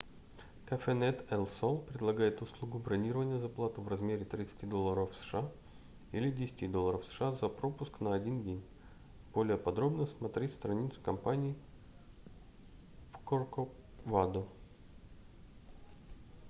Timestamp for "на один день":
7.99-8.63